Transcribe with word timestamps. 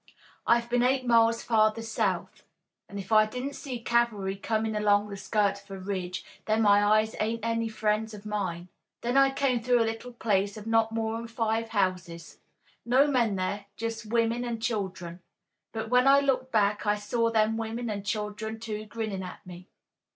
"I've 0.47 0.67
been 0.67 0.81
eight 0.81 1.05
miles 1.05 1.43
farther 1.43 1.83
south, 1.83 2.43
an' 2.89 2.97
if 2.97 3.11
I 3.11 3.27
didn't 3.27 3.53
see 3.53 3.79
cavalry 3.79 4.35
comin' 4.35 4.75
along 4.75 5.09
the 5.09 5.15
skirt 5.15 5.61
of 5.61 5.69
a 5.69 5.77
ridge, 5.77 6.25
then 6.45 6.63
my 6.63 6.83
eyes 6.83 7.15
ain't 7.19 7.41
any 7.45 7.67
friends 7.69 8.15
of 8.15 8.25
mine. 8.25 8.69
Then 9.01 9.15
I 9.15 9.29
came 9.29 9.61
through 9.61 9.79
a 9.79 9.85
little 9.85 10.13
place 10.13 10.57
of 10.57 10.65
not 10.65 10.91
more'n 10.91 11.27
five 11.27 11.69
houses. 11.69 12.39
No 12.83 13.05
men 13.05 13.35
there, 13.35 13.67
just 13.77 14.07
women 14.07 14.43
an' 14.43 14.59
children, 14.59 15.19
but 15.71 15.91
when 15.91 16.07
I 16.07 16.19
looked 16.19 16.51
back 16.51 16.87
I 16.87 16.95
saw 16.95 17.29
them 17.29 17.55
women 17.55 17.87
an' 17.87 18.01
children, 18.01 18.59
too, 18.59 18.85
grinnin' 18.87 19.21
at 19.21 19.45
me. 19.45 19.67